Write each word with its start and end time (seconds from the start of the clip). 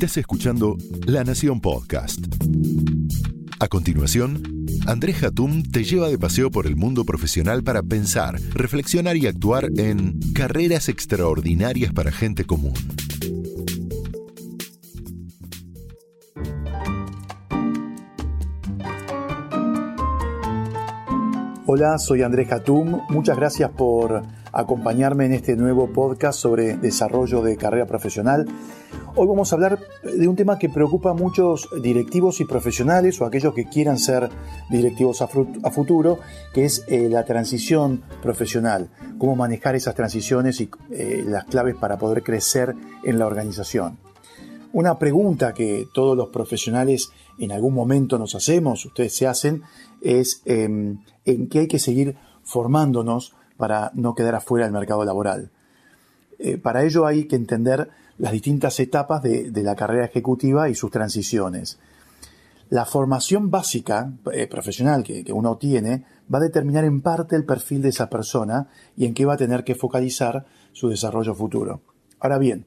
Estás 0.00 0.16
escuchando 0.16 0.78
La 1.06 1.24
Nación 1.24 1.60
Podcast. 1.60 2.20
A 3.58 3.68
continuación, 3.68 4.64
Andrés 4.86 5.22
Hatum 5.22 5.62
te 5.62 5.84
lleva 5.84 6.08
de 6.08 6.18
paseo 6.18 6.50
por 6.50 6.66
el 6.66 6.76
mundo 6.76 7.04
profesional 7.04 7.62
para 7.62 7.82
pensar, 7.82 8.40
reflexionar 8.54 9.16
y 9.16 9.26
actuar 9.26 9.68
en 9.76 10.18
carreras 10.32 10.88
extraordinarias 10.88 11.92
para 11.92 12.12
gente 12.12 12.44
común. 12.44 12.74
Hola, 21.72 21.98
soy 21.98 22.22
Andrés 22.22 22.50
Hatum. 22.50 23.02
Muchas 23.10 23.36
gracias 23.36 23.70
por 23.70 24.24
acompañarme 24.50 25.26
en 25.26 25.34
este 25.34 25.54
nuevo 25.54 25.92
podcast 25.92 26.36
sobre 26.36 26.76
desarrollo 26.76 27.42
de 27.42 27.56
carrera 27.56 27.86
profesional. 27.86 28.44
Hoy 29.14 29.28
vamos 29.28 29.52
a 29.52 29.54
hablar 29.54 29.78
de 30.02 30.26
un 30.26 30.34
tema 30.34 30.58
que 30.58 30.68
preocupa 30.68 31.10
a 31.10 31.14
muchos 31.14 31.68
directivos 31.80 32.40
y 32.40 32.44
profesionales 32.44 33.20
o 33.20 33.24
aquellos 33.24 33.54
que 33.54 33.66
quieran 33.66 33.98
ser 33.98 34.30
directivos 34.68 35.22
a, 35.22 35.28
futuro, 35.28 36.18
que 36.52 36.64
es 36.64 36.84
eh, 36.88 37.08
la 37.08 37.24
transición 37.24 38.02
profesional, 38.20 38.90
cómo 39.18 39.36
manejar 39.36 39.76
esas 39.76 39.94
transiciones 39.94 40.60
y 40.60 40.68
eh, 40.90 41.22
las 41.24 41.44
claves 41.44 41.76
para 41.76 41.98
poder 41.98 42.24
crecer 42.24 42.74
en 43.04 43.16
la 43.16 43.26
organización. 43.28 44.09
Una 44.72 44.98
pregunta 44.98 45.52
que 45.52 45.88
todos 45.92 46.16
los 46.16 46.28
profesionales 46.28 47.10
en 47.38 47.50
algún 47.50 47.74
momento 47.74 48.18
nos 48.18 48.36
hacemos, 48.36 48.84
ustedes 48.84 49.14
se 49.16 49.26
hacen, 49.26 49.62
es 50.00 50.42
em, 50.44 51.00
en 51.24 51.48
qué 51.48 51.60
hay 51.60 51.68
que 51.68 51.80
seguir 51.80 52.16
formándonos 52.44 53.34
para 53.56 53.90
no 53.94 54.14
quedar 54.14 54.36
afuera 54.36 54.66
del 54.66 54.72
mercado 54.72 55.04
laboral. 55.04 55.50
Eh, 56.38 56.56
para 56.56 56.84
ello 56.84 57.04
hay 57.04 57.24
que 57.24 57.36
entender 57.36 57.90
las 58.16 58.32
distintas 58.32 58.78
etapas 58.80 59.22
de, 59.22 59.50
la 59.62 59.74
carrera 59.74 60.04
ejecutiva 60.04 60.68
y 60.68 60.74
sus 60.74 60.90
transiciones. 60.90 61.78
La 62.68 62.86
formación 62.86 63.50
básica 63.50 64.12
eh, 64.32 64.46
profesional 64.46 65.02
que, 65.02 65.24
uno 65.32 65.56
tiene 65.56 66.04
va 66.32 66.38
a 66.38 66.42
determinar 66.42 66.84
en 66.84 67.00
parte 67.00 67.34
el 67.34 67.44
perfil 67.44 67.82
de 67.82 67.88
esa 67.88 68.08
persona 68.08 68.68
y 68.96 69.04
en 69.04 69.14
qué 69.14 69.24
va 69.26 69.34
a 69.34 69.38
tener 69.38 69.64
que 69.64 69.74
focalizar 69.74 70.46
su 70.72 70.88
desarrollo 70.88 71.34
futuro. 71.34 71.80
Ahora 72.20 72.38
bien, 72.38 72.66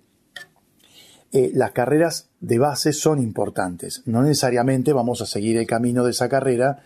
eh, 1.33 1.51
las 1.53 1.71
carreras 1.71 2.29
de 2.39 2.59
base 2.59 2.93
son 2.93 3.19
importantes. 3.19 4.03
No 4.05 4.21
necesariamente 4.21 4.93
vamos 4.93 5.21
a 5.21 5.25
seguir 5.25 5.57
el 5.57 5.67
camino 5.67 6.03
de 6.05 6.11
esa 6.11 6.29
carrera 6.29 6.83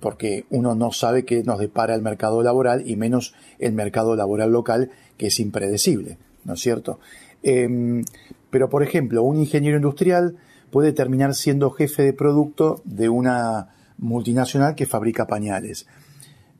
porque 0.00 0.46
uno 0.50 0.74
no 0.74 0.92
sabe 0.92 1.24
qué 1.24 1.42
nos 1.42 1.58
depara 1.58 1.94
el 1.94 2.02
mercado 2.02 2.42
laboral 2.42 2.88
y 2.88 2.96
menos 2.96 3.34
el 3.58 3.72
mercado 3.72 4.16
laboral 4.16 4.50
local 4.50 4.90
que 5.16 5.28
es 5.28 5.40
impredecible, 5.40 6.18
¿no 6.44 6.54
es 6.54 6.60
cierto? 6.60 7.00
Em, 7.42 8.04
pero, 8.50 8.68
por 8.68 8.82
ejemplo, 8.82 9.22
un 9.22 9.38
ingeniero 9.38 9.76
industrial 9.76 10.36
puede 10.70 10.92
terminar 10.92 11.34
siendo 11.34 11.70
jefe 11.70 12.02
de 12.02 12.12
producto 12.12 12.82
de 12.84 13.08
una 13.08 13.68
multinacional 13.98 14.74
que 14.74 14.86
fabrica 14.86 15.26
pañales. 15.26 15.86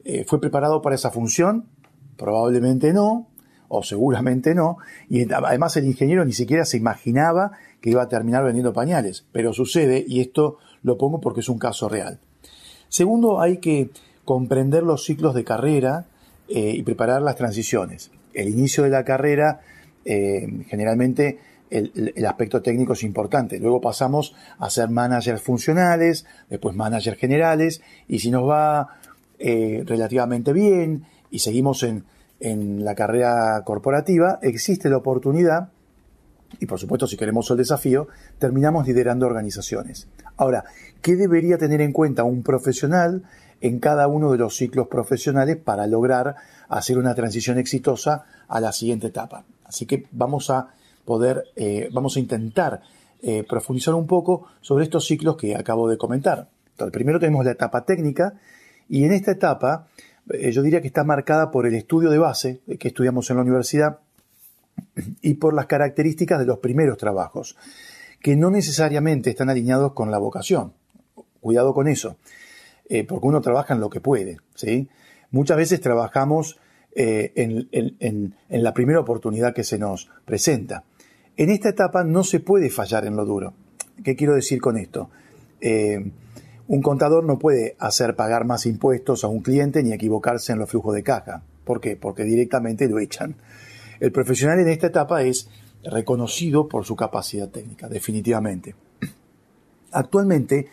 Eh, 0.05 0.25
¿Fue 0.27 0.41
preparado 0.41 0.83
para 0.83 0.95
esa 0.95 1.11
función? 1.11 1.67
Probablemente 2.17 2.93
no, 2.93 3.29
o 3.69 3.83
seguramente 3.83 4.55
no, 4.55 4.79
y 5.09 5.31
además 5.33 5.77
el 5.77 5.87
ingeniero 5.87 6.25
ni 6.25 6.33
siquiera 6.33 6.65
se 6.65 6.77
imaginaba 6.77 7.53
que 7.81 7.91
iba 7.91 8.03
a 8.03 8.09
terminar 8.09 8.45
vendiendo 8.45 8.73
pañales, 8.73 9.25
pero 9.33 9.53
sucede, 9.53 10.05
y 10.07 10.21
esto 10.21 10.59
lo 10.83 10.99
pongo 10.99 11.21
porque 11.21 11.41
es 11.41 11.49
un 11.49 11.59
caso 11.59 11.89
real. 11.89 12.19
Segundo, 12.89 13.41
hay 13.41 13.59
que 13.59 13.91
comprender 14.25 14.83
los 14.83 15.05
ciclos 15.05 15.35
de 15.35 15.45
carrera 15.45 16.07
eh, 16.49 16.73
y 16.77 16.83
preparar 16.83 17.23
las 17.23 17.37
transiciones. 17.37 18.11
El 18.35 18.49
inicio 18.49 18.85
de 18.85 18.91
la 18.91 19.05
carrera, 19.05 19.61
eh, 20.05 20.47
generalmente 20.69 21.39
el, 21.71 22.25
aspecto 22.27 22.63
técnico 22.63 22.93
es 22.93 23.03
importante. 23.03 23.59
Luego 23.59 23.81
pasamos 23.81 24.35
a 24.59 24.71
ser 24.71 24.89
managers 24.89 25.43
funcionales, 25.43 26.27
después 26.49 26.77
managers 26.77 27.19
generales, 27.19 27.83
y 28.09 28.21
si 28.21 28.31
nos 28.31 28.49
va 28.49 28.99
eh, 29.39 29.83
relativamente 29.85 30.53
bien 30.53 31.05
y 31.31 31.41
seguimos 31.41 31.83
en, 31.83 32.05
en 32.41 32.85
la 32.85 32.95
carrera 32.95 33.63
corporativa, 33.65 34.39
existe 34.43 34.89
la 34.89 34.99
oportunidad 34.99 35.71
y 36.61 36.67
por 36.67 36.79
supuesto 36.79 37.07
si 37.07 37.17
queremos 37.17 37.51
el 37.51 37.57
desafío, 37.57 38.09
terminamos 38.39 38.87
liderando 38.87 39.27
organizaciones. 39.27 40.09
Ahora, 40.37 40.65
¿qué 41.03 41.17
debería 41.17 41.59
tener 41.59 41.81
en 41.81 41.93
cuenta 41.93 42.25
un 42.25 42.43
profesional 42.43 43.25
en 43.61 43.79
cada 43.81 44.07
uno 44.07 44.33
de 44.33 44.39
los 44.39 44.57
ciclos 44.57 44.89
profesionales 44.89 45.57
para 45.57 45.87
lograr 45.87 46.37
hacer 46.69 46.99
una 46.99 47.15
transición 47.15 47.59
exitosa 47.59 48.25
a 48.49 48.61
la 48.61 48.73
siguiente 48.73 49.09
etapa? 49.09 49.45
Así 49.65 49.87
que 49.87 50.07
vamos 50.13 50.51
a 50.51 50.69
poder, 51.05 51.45
eh, 51.57 51.89
vamos 51.93 52.17
a 52.17 52.21
intentar 52.21 52.83
eh, 53.23 53.45
profundizar 53.49 53.95
un 53.95 54.07
poco 54.07 54.47
sobre 54.61 54.85
estos 54.85 55.07
ciclos 55.07 55.37
que 55.37 55.57
acabo 55.57 55.89
de 55.89 55.99
comentar. 55.99 56.49
Entonces, 56.73 56.93
primero 56.93 57.19
tenemos 57.19 57.45
la 57.45 57.53
etapa 57.53 57.85
técnica 57.85 58.35
y 58.89 59.05
en 59.05 59.13
esta 59.13 59.33
etapa 59.33 59.89
eh, 60.31 60.51
yo 60.53 60.63
diría 60.63 60.81
que 60.81 60.89
está 60.89 61.05
marcada 61.05 61.51
por 61.51 61.67
el 61.67 61.75
estudio 61.75 62.11
de 62.11 62.19
base 62.19 62.61
que 62.79 62.89
estudiamos 62.89 63.31
en 63.31 63.37
la 63.37 63.43
universidad 63.43 63.99
y 65.23 65.35
por 65.35 65.55
las 65.55 65.67
características 65.67 66.39
de 66.39 66.47
los 66.47 66.59
primeros 66.59 66.99
trabajos, 66.99 67.57
que 68.21 68.37
no 68.37 68.51
necesariamente 68.51 69.31
están 69.31 69.51
alineados 69.51 69.93
con 69.93 70.11
la 70.11 70.19
vocación. 70.19 70.73
Cuidado 71.41 71.75
con 71.75 71.87
eso, 71.87 72.17
eh, 72.89 73.05
porque 73.05 73.27
uno 73.27 73.41
trabaja 73.41 73.75
en 73.75 73.81
lo 73.81 73.89
que 73.89 74.01
puede. 74.01 74.39
¿sí? 74.55 74.89
Muchas 75.31 75.57
veces 75.57 75.81
trabajamos 75.81 76.59
eh, 76.95 77.33
en, 77.37 78.35
la 78.49 78.75
primera 78.75 79.01
oportunidad 79.01 79.55
que 79.55 79.65
se 79.65 79.79
nos 79.79 80.11
presenta. 80.25 80.85
En 81.37 81.51
esta 81.51 81.69
etapa 81.69 82.05
no 82.05 82.25
se 82.25 82.41
puede 82.41 82.71
fallar 82.71 83.07
en 83.07 83.17
lo 83.17 83.25
duro. 83.25 83.55
¿Qué 84.03 84.17
quiero 84.17 84.35
decir 84.35 84.61
con 84.61 84.77
esto? 84.77 85.11
Un 86.69 86.83
contador 86.83 87.25
no 87.25 87.39
puede 87.39 87.77
hacer 87.79 88.17
pagar 88.17 88.45
más 88.45 88.67
impuestos 88.67 89.25
a 89.25 89.29
un 89.29 89.41
cliente 89.41 89.83
ni 89.83 89.93
equivocarse 89.93 90.53
en 90.53 90.59
los 90.59 90.71
flujos 90.71 90.95
de 90.95 91.03
caja. 91.03 91.43
¿Por 91.65 91.81
qué? 91.81 91.97
Porque 91.97 92.25
directamente 92.25 92.89
lo 92.89 92.99
echan. 92.99 93.37
El 94.01 94.13
profesional 94.13 94.59
en 94.61 94.69
esta 94.69 94.89
etapa 94.89 95.23
es 95.23 95.49
reconocido 95.85 96.69
por 96.69 96.85
su 96.85 96.97
capacidad 96.97 97.49
técnica, 97.49 97.89
definitivamente. 97.89 98.75
Actualmente, 99.93 100.69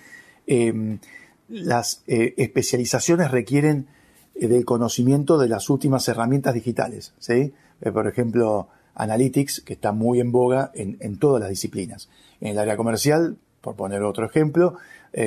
em, 0.48 1.00
las 1.48 2.04
eh, 2.08 2.34
especializaciones 2.38 3.32
requieren 3.32 3.88
eh, 4.36 4.48
del 4.48 4.66
conocimiento 4.66 5.38
de 5.38 5.48
las 5.48 5.70
últimas 5.70 6.08
herramientas 6.08 6.54
digitales. 6.54 7.14
¿sí? 7.20 7.54
Eh, 7.82 7.92
por 7.92 8.08
ejemplo, 8.08 8.68
Analytics, 8.96 9.62
que 9.62 9.74
está 9.74 9.92
muy 9.92 10.20
en 10.20 10.32
boga 10.32 10.72
en, 10.74 11.18
todas 11.18 11.42
las 11.42 11.50
disciplinas. 11.50 12.10
En 12.42 12.50
el 12.50 12.60
área 12.60 12.78
comercial, 12.78 13.38
por 13.62 13.76
poner 13.76 14.04
otro 14.04 14.26
ejemplo, 14.26 14.76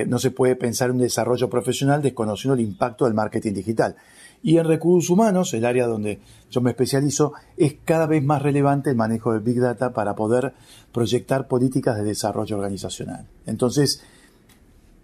no 0.08 0.18
se 0.18 0.32
puede 0.32 0.56
pensar 0.56 0.90
en 0.90 0.96
un 0.96 1.02
desarrollo 1.02 1.48
profesional 1.48 2.02
desconociendo 2.02 2.54
el 2.54 2.60
impacto 2.60 3.04
del 3.04 3.14
marketing 3.14 3.52
digital. 3.52 3.96
Y 4.42 4.58
en 4.58 4.66
recursos 4.66 5.10
humanos, 5.10 5.54
el 5.54 5.64
área 5.64 5.86
donde 5.86 6.20
yo 6.50 6.60
me 6.60 6.70
especializo, 6.70 7.32
es 7.56 7.76
cada 7.84 8.06
vez 8.06 8.22
más 8.22 8.42
relevante 8.42 8.90
el 8.90 8.96
manejo 8.96 9.32
del 9.32 9.42
Big 9.42 9.60
Data 9.60 9.92
para 9.92 10.14
poder 10.14 10.54
proyectar 10.92 11.48
políticas 11.48 11.96
de 11.96 12.04
desarrollo 12.04 12.56
organizacional. 12.56 13.26
Entonces, 13.46 14.02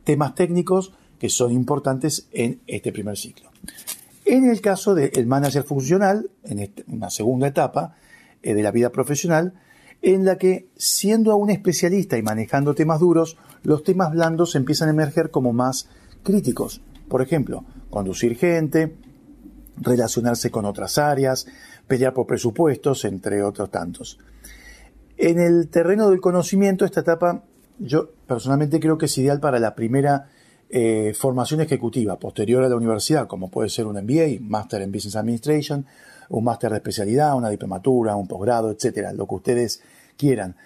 temas 0.04 0.34
técnicos 0.34 0.92
que 1.18 1.28
son 1.28 1.52
importantes 1.52 2.26
en 2.32 2.60
este 2.66 2.92
primer 2.92 3.16
ciclo. 3.16 3.50
En 4.24 4.48
el 4.48 4.60
caso 4.60 4.94
del 4.94 5.26
manager 5.26 5.64
funcional, 5.64 6.30
en 6.44 6.58
este, 6.60 6.84
una 6.88 7.10
segunda 7.10 7.46
etapa 7.46 7.94
eh, 8.42 8.54
de 8.54 8.62
la 8.62 8.70
vida 8.70 8.90
profesional, 8.90 9.54
en 10.02 10.24
la 10.24 10.36
que 10.36 10.68
siendo 10.76 11.32
aún 11.32 11.50
especialista 11.50 12.18
y 12.18 12.22
manejando 12.22 12.74
temas 12.74 13.00
duros, 13.00 13.38
los 13.62 13.84
temas 13.84 14.10
blandos 14.10 14.56
empiezan 14.56 14.88
a 14.88 14.92
emerger 14.92 15.30
como 15.30 15.52
más 15.52 15.88
críticos. 16.24 16.82
Por 17.08 17.22
ejemplo, 17.22 17.64
conducir 17.88 18.36
gente, 18.36 18.96
relacionarse 19.76 20.50
con 20.50 20.64
otras 20.64 20.98
áreas, 20.98 21.46
pelear 21.86 22.12
por 22.12 22.26
presupuestos, 22.26 23.04
entre 23.04 23.42
otros 23.42 23.70
tantos. 23.70 24.18
En 25.16 25.38
el 25.38 25.68
terreno 25.68 26.10
del 26.10 26.20
conocimiento, 26.20 26.84
esta 26.84 27.00
etapa 27.00 27.44
yo 27.78 28.10
personalmente 28.26 28.80
creo 28.80 28.98
que 28.98 29.06
es 29.06 29.18
ideal 29.18 29.40
para 29.40 29.58
la 29.58 29.74
primera 29.74 30.28
eh, 30.68 31.14
formación 31.14 31.60
ejecutiva 31.60 32.18
posterior 32.18 32.64
a 32.64 32.68
la 32.68 32.76
universidad, 32.76 33.26
como 33.26 33.50
puede 33.50 33.68
ser 33.68 33.86
un 33.86 33.96
MBA, 33.96 34.40
Master 34.40 34.82
en 34.82 34.90
Business 34.92 35.16
Administration, 35.16 35.86
un 36.32 36.44
máster 36.44 36.70
de 36.70 36.78
especialidad, 36.78 37.36
una 37.36 37.50
diplomatura, 37.50 38.16
un 38.16 38.26
posgrado, 38.26 38.70
etcétera, 38.70 39.12
lo 39.12 39.26
que 39.26 39.34
ustedes 39.34 39.82
quieran. 40.16 40.56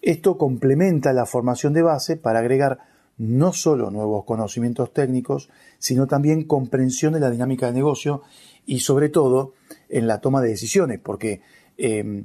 Esto 0.00 0.36
complementa 0.36 1.12
la 1.12 1.26
formación 1.26 1.72
de 1.72 1.82
base 1.82 2.16
para 2.16 2.40
agregar 2.40 2.80
no 3.18 3.52
solo 3.52 3.90
nuevos 3.90 4.24
conocimientos 4.24 4.92
técnicos, 4.92 5.48
sino 5.78 6.06
también 6.06 6.44
comprensión 6.44 7.12
de 7.12 7.20
la 7.20 7.30
dinámica 7.30 7.66
de 7.66 7.72
negocio 7.72 8.22
y 8.66 8.80
sobre 8.80 9.10
todo 9.10 9.54
en 9.88 10.08
la 10.08 10.20
toma 10.20 10.40
de 10.40 10.48
decisiones, 10.48 10.98
porque 10.98 11.40
em, 11.76 12.24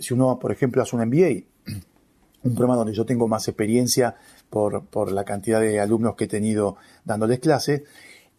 si 0.00 0.14
uno, 0.14 0.38
por 0.38 0.50
ejemplo, 0.50 0.82
hace 0.82 0.96
un 0.96 1.06
MBA, 1.06 1.44
un 2.42 2.54
programa 2.54 2.76
donde 2.76 2.94
yo 2.94 3.04
tengo 3.04 3.28
más 3.28 3.48
experiencia 3.48 4.16
por, 4.48 5.12
la 5.12 5.24
cantidad 5.24 5.60
de 5.60 5.78
alumnos 5.78 6.16
que 6.16 6.24
he 6.24 6.28
tenido 6.28 6.76
dándoles 7.04 7.38
clases, 7.38 7.82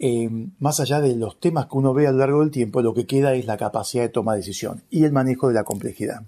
em, 0.03 0.51
más 0.59 0.79
allá 0.79 0.99
de 0.99 1.15
los 1.15 1.39
temas 1.39 1.67
que 1.67 1.77
uno 1.77 1.93
ve 1.93 2.07
a 2.07 2.11
lo 2.11 2.17
largo 2.17 2.39
del 2.39 2.49
tiempo, 2.49 2.81
lo 2.81 2.95
que 2.95 3.05
queda 3.05 3.35
es 3.35 3.45
la 3.45 3.55
capacidad 3.55 4.03
de 4.03 4.09
toma 4.09 4.33
de 4.33 4.39
decisión 4.39 4.81
y 4.89 5.03
el 5.03 5.11
manejo 5.11 5.47
de 5.47 5.53
la 5.53 5.63
complejidad. 5.63 6.23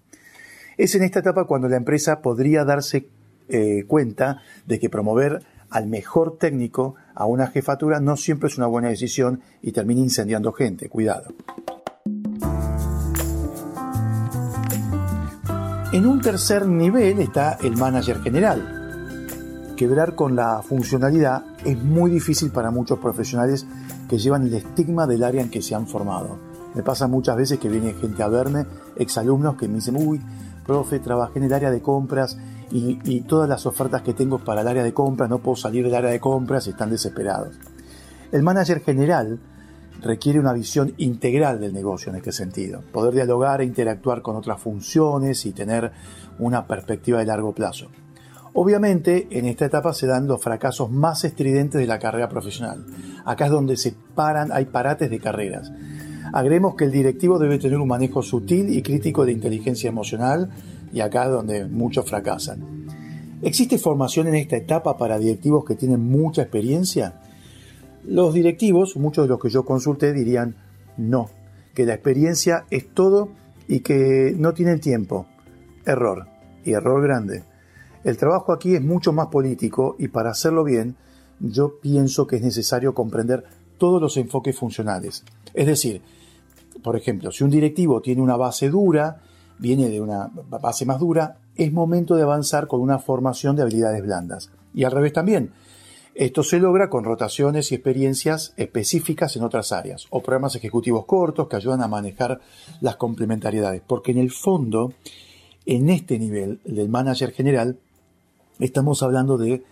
Es 0.77 0.93
en 0.93 1.01
esta 1.01 1.19
etapa 1.19 1.45
cuando 1.45 1.67
la 1.67 1.77
empresa 1.77 2.21
podría 2.21 2.65
darse 2.65 3.07
eh, 3.49 3.83
cuenta 3.87 4.43
de 4.67 4.79
que 4.79 4.89
promover 4.89 5.41
al 5.71 5.87
mejor 5.87 6.37
técnico 6.37 6.95
a 7.15 7.25
una 7.25 7.47
jefatura 7.47 7.99
no 7.99 8.15
siempre 8.15 8.47
es 8.47 8.59
una 8.59 8.67
buena 8.67 8.89
decisión 8.89 9.41
y 9.63 9.71
termina 9.71 10.01
incendiando 10.01 10.53
gente. 10.53 10.87
Cuidado. 10.87 11.33
En 15.91 16.05
un 16.05 16.21
tercer 16.21 16.67
nivel 16.67 17.19
está 17.19 17.57
el 17.63 17.75
manager 17.75 18.21
general. 18.21 19.73
Quebrar 19.75 20.15
con 20.15 20.35
la 20.35 20.61
funcionalidad 20.61 21.52
es 21.65 21.81
muy 21.81 22.11
difícil 22.11 22.51
para 22.51 22.71
muchos 22.71 22.99
profesionales 22.99 23.65
que 24.09 24.17
llevan 24.17 24.47
el 24.47 24.53
estigma 24.53 25.07
del 25.07 25.23
área 25.23 25.41
en 25.41 25.49
que 25.49 25.61
se 25.61 25.75
han 25.75 25.87
formado. 25.87 26.37
Me 26.75 26.83
pasa 26.83 27.07
muchas 27.07 27.37
veces 27.37 27.59
que 27.59 27.69
viene 27.69 27.93
gente 27.93 28.23
a 28.23 28.27
verme, 28.27 28.65
exalumnos 28.95 29.55
que 29.55 29.67
me 29.67 29.75
dicen, 29.75 29.95
uy, 29.95 30.21
profe, 30.65 30.99
trabajé 30.99 31.39
en 31.39 31.45
el 31.45 31.53
área 31.53 31.71
de 31.71 31.81
compras 31.81 32.37
y, 32.71 33.21
todas 33.21 33.47
las 33.47 33.67
ofertas 33.67 34.01
que 34.01 34.13
tengo 34.13 34.39
para 34.39 34.61
el 34.61 34.67
área 34.67 34.83
de 34.83 34.93
compras, 34.93 35.29
no 35.29 35.37
puedo 35.39 35.55
salir 35.55 35.85
del 35.85 35.93
área 35.93 36.09
de 36.09 36.19
compras, 36.19 36.65
están 36.65 36.89
desesperados. 36.89 37.55
El 38.31 38.41
manager 38.41 38.81
general 38.81 39.39
requiere 40.01 40.39
una 40.39 40.53
visión 40.53 40.93
integral 40.97 41.59
del 41.59 41.71
negocio 41.71 42.09
en 42.09 42.15
este 42.15 42.31
sentido, 42.31 42.81
poder 42.91 43.13
dialogar 43.13 43.61
e 43.61 43.65
interactuar 43.65 44.23
con 44.23 44.35
otras 44.35 44.59
funciones 44.59 45.45
y 45.45 45.51
tener 45.51 45.91
una 46.39 46.65
perspectiva 46.65 47.19
de 47.19 47.25
largo 47.27 47.53
plazo. 47.53 47.89
Obviamente, 48.55 49.27
en 49.31 49.45
esta 49.45 49.65
etapa 49.65 49.93
se 49.93 50.05
dan 50.05 50.27
los 50.27 50.41
fracasos 50.41 50.91
más 50.91 51.23
estridentes 51.23 51.81
de 51.81 51.87
la 51.87 51.97
carrera 51.97 52.29
profesional. 52.29 52.85
Acá 53.25 53.45
es 53.45 53.51
donde 53.51 53.77
se 53.77 53.95
paran, 54.13 54.51
hay 54.51 54.65
parates 54.65 55.09
de 55.09 55.19
carreras. 55.19 55.71
Agregemos 56.33 56.75
que 56.75 56.85
el 56.85 56.91
directivo 56.91 57.39
debe 57.39 57.57
tener 57.57 57.79
un 57.79 57.87
manejo 57.87 58.21
sutil 58.21 58.69
y 58.69 58.83
crítico 58.83 59.25
de 59.25 59.31
inteligencia 59.31 59.87
emocional, 59.89 60.51
y 60.91 60.99
acá 60.99 61.25
es 61.25 61.31
donde 61.31 61.65
muchos 61.65 62.07
fracasan. 62.07 62.85
¿Existe 63.41 63.77
formación 63.77 64.27
en 64.27 64.35
esta 64.35 64.55
etapa 64.55 64.97
para 64.97 65.17
directivos 65.17 65.65
que 65.65 65.75
tienen 65.75 66.01
mucha 66.01 66.43
experiencia? 66.43 67.21
Los 68.05 68.33
directivos, 68.33 68.95
muchos 68.97 69.25
de 69.25 69.29
los 69.29 69.39
que 69.39 69.49
yo 69.49 69.65
consulté, 69.65 70.13
dirían 70.13 70.55
no, 70.95 71.29
que 71.73 71.85
la 71.85 71.95
experiencia 71.95 72.65
es 72.69 72.87
todo 72.93 73.29
y 73.67 73.79
que 73.79 74.35
no 74.37 74.53
tienen 74.53 74.79
tiempo. 74.79 75.25
Error, 75.85 76.27
y 76.63 76.73
error 76.73 77.01
grande. 77.01 77.43
El 78.03 78.17
trabajo 78.17 78.51
aquí 78.51 78.75
es 78.75 78.81
mucho 78.81 79.13
más 79.13 79.27
político 79.27 79.95
y 79.97 80.09
para 80.09 80.31
hacerlo 80.31 80.63
bien, 80.63 80.95
yo 81.39 81.79
pienso 81.79 82.27
que 82.27 82.35
es 82.35 82.41
necesario 82.41 82.93
comprender 82.93 83.43
todos 83.77 84.01
los 84.01 84.17
enfoques 84.17 84.57
funcionales. 84.57 85.23
Es 85.53 85.67
decir, 85.67 86.01
por 86.83 86.95
ejemplo, 86.97 87.31
si 87.31 87.43
un 87.43 87.49
directivo 87.49 88.01
tiene 88.01 88.21
una 88.21 88.35
base 88.35 88.69
dura, 88.69 89.21
viene 89.57 89.89
de 89.89 90.01
una 90.01 90.29
base 90.49 90.85
más 90.85 90.99
dura, 90.99 91.37
es 91.55 91.71
momento 91.71 92.15
de 92.15 92.23
avanzar 92.23 92.67
con 92.67 92.81
una 92.81 92.99
formación 92.99 93.55
de 93.55 93.61
habilidades 93.61 94.03
blandas. 94.03 94.49
Y 94.73 94.83
al 94.83 94.91
revés 94.91 95.13
también. 95.13 95.51
Esto 96.15 96.43
se 96.43 96.59
logra 96.59 96.91
con 96.91 97.05
rotaciones 97.05 97.71
y 97.71 97.75
experiencias 97.75 98.53
específicas 98.55 99.35
en 99.35 99.43
otras 99.43 99.71
áreas, 99.71 100.05
o 100.11 100.21
programas 100.21 100.55
ejecutivos 100.55 101.05
cortos 101.05 101.47
que 101.47 101.55
ayudan 101.55 101.81
a 101.81 101.87
manejar 101.87 102.39
las 102.81 102.97
complementariedades, 102.97 103.81
porque 103.81 104.11
en 104.11 104.19
el 104.19 104.29
fondo, 104.29 104.93
en 105.65 105.89
este 105.89 106.19
nivel 106.19 106.59
del 106.65 106.89
manager 106.89 107.31
general, 107.31 107.79
estamos 108.59 109.03
hablando 109.03 109.37
de 109.37 109.63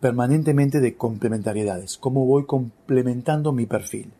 permanentemente 0.00 0.80
de 0.80 0.96
complementariedades, 0.96 1.98
cómo 1.98 2.24
voy 2.24 2.46
complementando 2.46 3.52
mi 3.52 3.66
perfil. 3.66 4.12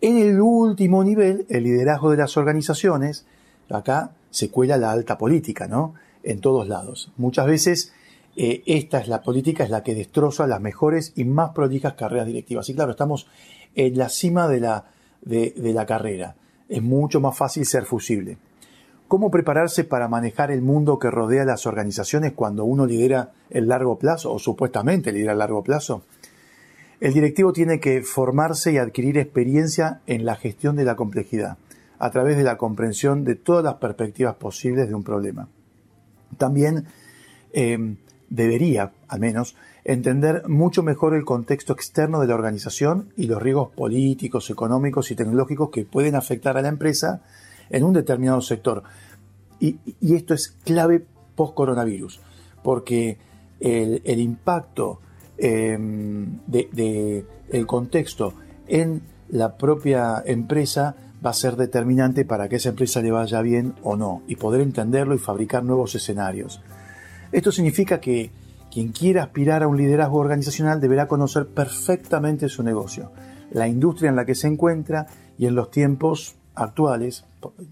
En 0.00 0.18
el 0.18 0.40
último 0.40 1.04
nivel, 1.04 1.46
el 1.48 1.64
liderazgo 1.64 2.10
de 2.10 2.16
las 2.16 2.36
organizaciones, 2.36 3.24
acá 3.70 4.12
se 4.30 4.50
cuela 4.50 4.76
la 4.76 4.90
alta 4.90 5.18
política, 5.18 5.68
¿no? 5.68 5.94
En 6.22 6.40
todos 6.40 6.68
lados. 6.68 7.12
Muchas 7.16 7.46
veces 7.46 7.92
eh, 8.36 8.62
esta 8.66 8.98
es 8.98 9.08
la 9.08 9.22
política, 9.22 9.64
es 9.64 9.70
la 9.70 9.82
que 9.82 9.94
destroza 9.94 10.46
las 10.46 10.60
mejores 10.60 11.12
y 11.16 11.24
más 11.24 11.50
prolijas 11.50 11.94
carreras 11.94 12.26
directivas. 12.26 12.68
Y 12.68 12.74
claro, 12.74 12.92
estamos 12.92 13.26
en 13.74 13.96
la 13.96 14.08
cima 14.08 14.48
de 14.48 14.60
la, 14.60 14.86
de, 15.20 15.54
de 15.56 15.72
la 15.72 15.86
carrera. 15.86 16.34
Es 16.68 16.82
mucho 16.82 17.20
más 17.20 17.36
fácil 17.36 17.66
ser 17.66 17.84
fusible. 17.84 18.38
¿Cómo 19.12 19.30
prepararse 19.30 19.84
para 19.84 20.08
manejar 20.08 20.50
el 20.50 20.62
mundo 20.62 20.98
que 20.98 21.10
rodea 21.10 21.44
las 21.44 21.66
organizaciones 21.66 22.32
cuando 22.32 22.64
uno 22.64 22.86
lidera 22.86 23.32
el 23.50 23.68
largo 23.68 23.98
plazo 23.98 24.32
o 24.32 24.38
supuestamente 24.38 25.12
lidera 25.12 25.32
el 25.32 25.38
largo 25.40 25.62
plazo? 25.62 26.02
El 26.98 27.12
directivo 27.12 27.52
tiene 27.52 27.78
que 27.78 28.00
formarse 28.00 28.72
y 28.72 28.78
adquirir 28.78 29.18
experiencia 29.18 30.00
en 30.06 30.24
la 30.24 30.34
gestión 30.34 30.76
de 30.76 30.86
la 30.86 30.96
complejidad 30.96 31.58
a 31.98 32.10
través 32.10 32.38
de 32.38 32.42
la 32.42 32.56
comprensión 32.56 33.22
de 33.22 33.34
todas 33.34 33.62
las 33.62 33.74
perspectivas 33.74 34.36
posibles 34.36 34.88
de 34.88 34.94
un 34.94 35.04
problema. 35.04 35.46
También 36.38 36.86
eh, 37.52 37.96
debería, 38.30 38.92
al 39.08 39.20
menos, 39.20 39.56
entender 39.84 40.48
mucho 40.48 40.82
mejor 40.82 41.14
el 41.14 41.26
contexto 41.26 41.74
externo 41.74 42.18
de 42.22 42.28
la 42.28 42.34
organización 42.34 43.12
y 43.18 43.26
los 43.26 43.42
riesgos 43.42 43.74
políticos, 43.74 44.48
económicos 44.48 45.10
y 45.10 45.16
tecnológicos 45.16 45.68
que 45.68 45.84
pueden 45.84 46.14
afectar 46.14 46.56
a 46.56 46.62
la 46.62 46.68
empresa 46.68 47.20
en 47.72 47.82
un 47.82 47.92
determinado 47.92 48.40
sector. 48.40 48.84
Y, 49.58 49.78
esto 50.00 50.34
es 50.34 50.48
clave 50.64 51.04
post-coronavirus, 51.34 52.20
porque 52.62 53.18
el, 53.58 54.20
impacto 54.20 55.00
em, 55.38 56.38
del 56.46 57.66
contexto 57.66 58.34
en 58.68 59.02
la 59.28 59.56
propia 59.56 60.22
empresa 60.24 60.94
va 61.24 61.30
a 61.30 61.34
ser 61.34 61.56
determinante 61.56 62.24
para 62.24 62.48
que 62.48 62.56
esa 62.56 62.70
empresa 62.70 63.00
le 63.00 63.12
vaya 63.12 63.40
bien 63.40 63.74
o 63.82 63.96
no, 63.96 64.22
y 64.26 64.36
poder 64.36 64.60
entenderlo 64.60 65.14
y 65.14 65.18
fabricar 65.18 65.64
nuevos 65.64 65.94
escenarios. 65.94 66.60
Esto 67.30 67.52
significa 67.52 68.00
que 68.00 68.30
quien 68.70 68.92
quiera 68.92 69.22
aspirar 69.22 69.62
a 69.62 69.68
un 69.68 69.76
liderazgo 69.76 70.18
organizacional 70.18 70.80
deberá 70.80 71.06
conocer 71.06 71.46
perfectamente 71.46 72.48
su 72.48 72.62
negocio, 72.62 73.12
la 73.52 73.68
industria 73.68 74.10
en 74.10 74.16
la 74.16 74.24
que 74.24 74.34
se 74.34 74.48
encuentra 74.48 75.06
y 75.38 75.46
en 75.46 75.54
los 75.54 75.70
tiempos 75.70 76.36
actuales, 76.54 77.24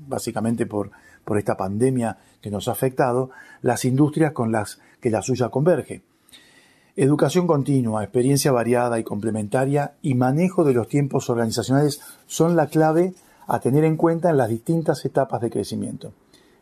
básicamente 0.06 0.66
por, 0.66 0.90
por 1.24 1.38
esta 1.38 1.56
pandemia 1.56 2.18
que 2.40 2.50
nos 2.50 2.68
ha 2.68 2.72
afectado, 2.72 3.30
las 3.62 3.84
industrias 3.84 4.32
con 4.32 4.52
las 4.52 4.80
que 5.00 5.10
la 5.10 5.22
suya 5.22 5.48
converge. 5.48 6.02
Educación 6.96 7.46
continua, 7.46 8.02
experiencia 8.02 8.52
variada 8.52 8.98
y 8.98 9.04
complementaria 9.04 9.94
y 10.02 10.14
manejo 10.14 10.64
de 10.64 10.74
los 10.74 10.88
tiempos 10.88 11.30
organizacionales 11.30 12.00
son 12.26 12.56
la 12.56 12.66
clave 12.66 13.14
a 13.46 13.60
tener 13.60 13.84
en 13.84 13.96
cuenta 13.96 14.30
en 14.30 14.36
las 14.36 14.48
distintas 14.48 15.04
etapas 15.04 15.40
de 15.40 15.50
crecimiento. 15.50 16.12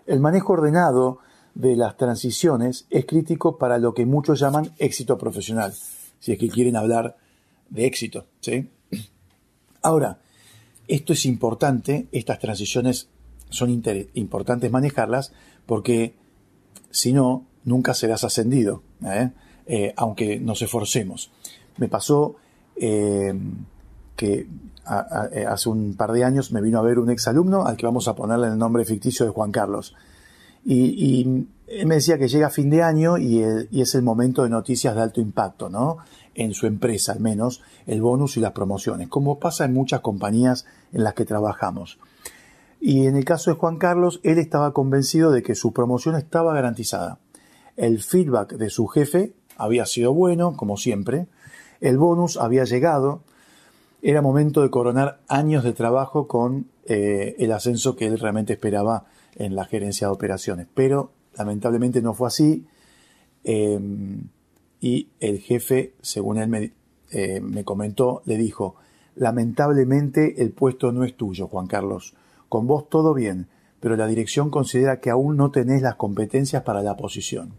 El 0.07 0.21
manejo 0.21 0.55
ordenado 0.55 1.19
de 1.55 1.77
las 1.77 1.97
transiciones 1.97 2.87
es 2.91 3.05
crítico 3.05 3.59
para 3.59 3.79
lo 3.79 3.95
que 3.95 4.07
muchos 4.07 4.39
llaman 4.39 4.73
éxito 4.79 5.19
profesional, 5.19 5.75
si 6.21 6.33
es 6.33 6.39
que 6.39 6.49
quieren 6.49 6.77
hablar 6.77 7.17
de 7.69 7.87
éxito. 7.87 8.27
¿sí? 8.41 8.71
Ahora, 9.83 10.19
esto 10.89 11.13
es 11.13 11.27
importante, 11.27 12.09
estas 12.13 12.39
transiciones 12.39 13.09
son 13.51 13.83
importantes 14.15 14.71
manejarlas 14.71 15.33
porque 15.67 16.15
si 16.91 17.13
no, 17.13 17.47
nunca 17.65 17.95
serás 17.95 18.25
ascendido, 18.25 18.83
¿eh? 19.05 19.31
Eh, 19.67 19.93
aunque 19.97 20.41
nos 20.41 20.63
esforcemos. 20.63 21.31
Me 21.77 21.89
pasó 21.89 22.37
eh, 22.77 23.39
que 24.17 24.47
hace 24.87 25.69
un 25.69 25.95
par 25.95 26.13
de 26.13 26.25
años 26.25 26.51
me 26.51 26.63
vino 26.63 26.79
a 26.79 26.83
ver 26.83 26.99
un 26.99 27.11
exalumno 27.11 27.67
al 27.67 27.77
que 27.77 27.85
vamos 27.85 28.09
a 28.09 28.17
ponerle 28.17 28.47
el 28.47 28.57
nombre 28.57 28.87
ficticio 28.87 29.27
de 29.27 29.33
Juan 29.33 29.53
Carlos. 29.53 29.95
Y, 30.65 31.47
él 31.67 31.85
me 31.85 31.97
decía 31.97 32.17
que 32.17 32.29
llega 32.29 32.49
fin 32.49 32.71
de 32.71 32.83
año 32.83 33.19
y, 33.19 33.43
es 33.43 33.95
el 33.95 34.01
momento 34.01 34.43
de 34.43 34.49
noticias 34.49 34.95
de 34.95 35.03
alto 35.03 35.21
impacto, 35.21 35.69
¿no? 35.69 35.99
En 36.39 36.55
su 36.55 36.69
empresa 36.69 37.11
al 37.11 37.19
menos, 37.19 37.63
el 37.89 38.01
bonus 38.01 38.37
y 38.37 38.41
las 38.41 38.53
promociones, 38.53 39.09
como 39.09 39.41
pasa 39.41 39.65
en 39.65 39.75
muchas 39.75 40.03
compañías 40.03 40.67
en 40.93 41.03
las 41.03 41.15
que 41.15 41.25
trabajamos. 41.25 41.99
Y 42.81 43.07
en 43.07 43.17
el 43.17 43.25
caso 43.25 43.51
de 43.51 43.57
Juan 43.57 43.77
Carlos, 43.77 44.21
él 44.23 44.39
estaba 44.39 44.73
convencido 44.73 45.33
de 45.33 45.43
que 45.43 45.57
su 45.57 45.73
promoción 45.73 46.15
estaba 46.15 46.55
garantizada. 46.55 47.19
El 47.77 48.01
feedback 48.01 48.53
de 48.53 48.71
su 48.71 48.87
jefe 48.87 49.33
había 49.57 49.85
sido 49.85 50.15
bueno, 50.15 50.57
como 50.57 50.77
siempre. 50.77 51.27
El 51.81 51.99
bonus 51.99 52.37
había 52.37 52.63
llegado, 52.63 53.23
era 54.01 54.23
momento 54.23 54.63
de 54.63 54.71
coronar 54.71 55.19
años 55.27 55.65
de 55.65 55.73
trabajo 55.73 56.29
con 56.29 56.69
eh, 56.87 57.35
el 57.41 57.51
ascenso 57.51 57.97
que 57.97 58.07
él 58.07 58.21
realmente 58.21 58.53
esperaba 58.53 59.07
en 59.35 59.57
la 59.57 59.65
gerencia 59.65 60.07
de 60.07 60.13
operaciones. 60.13 60.69
Pero 60.73 61.11
lamentablemente 61.37 62.01
no 62.01 62.15
fue 62.15 62.29
así 62.29 62.65
em, 63.43 64.29
y 64.81 65.09
el 65.21 65.39
jefe, 65.41 65.95
según 66.01 66.39
él 66.39 66.49
me, 66.49 66.73
eh, 67.11 67.41
me 67.41 67.65
comentó, 67.65 68.23
le 68.27 68.37
dijo, 68.37 68.77
lamentablemente 69.17 70.43
el 70.43 70.51
puesto 70.53 70.93
no 70.93 71.05
es 71.05 71.17
tuyo, 71.17 71.49
Juan 71.49 71.67
Carlos. 71.67 72.15
Con 72.49 72.67
vos 72.67 72.89
todo 72.89 73.15
bien, 73.15 73.49
pero 73.81 73.97
la 73.97 74.07
dirección 74.07 74.51
considera 74.51 75.01
que 75.01 75.11
aún 75.11 75.37
no 75.37 75.51
tenés 75.51 75.83
las 75.83 75.97
competencias 75.97 76.63
para 76.63 76.83
la 76.83 76.97
posición. 76.97 77.53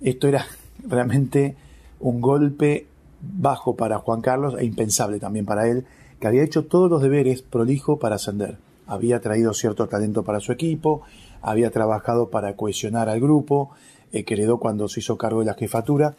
Esto 0.00 0.28
era 0.28 0.46
realmente 0.86 1.56
un 2.00 2.20
golpe 2.20 2.86
bajo 3.20 3.76
para 3.76 3.98
Juan 3.98 4.20
Carlos 4.20 4.56
e 4.58 4.64
impensable 4.64 5.20
también 5.20 5.46
para 5.46 5.68
él, 5.68 5.86
que 6.18 6.26
había 6.26 6.42
hecho 6.42 6.66
todos 6.66 6.90
los 6.90 7.02
deberes 7.02 7.42
prolijo 7.42 7.98
para 7.98 8.16
ascender. 8.16 8.58
Había 8.86 9.20
traído 9.20 9.54
cierto 9.54 9.88
talento 9.88 10.24
para 10.24 10.40
su 10.40 10.52
equipo, 10.52 11.02
había 11.40 11.70
trabajado 11.70 12.30
para 12.30 12.56
cohesionar 12.56 13.08
al 13.08 13.20
grupo, 13.20 13.70
que 14.12 14.56
cuando 14.60 14.88
se 14.88 15.00
hizo 15.00 15.16
cargo 15.16 15.40
de 15.40 15.46
la 15.46 15.54
jefatura, 15.54 16.14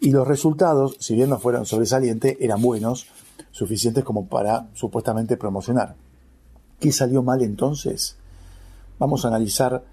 y 0.00 0.10
los 0.10 0.26
resultados, 0.26 0.96
si 0.98 1.14
bien 1.14 1.30
no 1.30 1.38
fueron 1.38 1.64
sobresalientes, 1.64 2.36
eran 2.40 2.60
buenos, 2.60 3.06
suficientes 3.52 4.04
como 4.04 4.26
para 4.26 4.68
supuestamente 4.74 5.36
promocionar. 5.36 5.94
¿Qué 6.80 6.90
salió 6.90 7.22
mal 7.22 7.42
entonces? 7.42 8.16
Vamos 8.98 9.24
a 9.24 9.28
analizar 9.28 9.84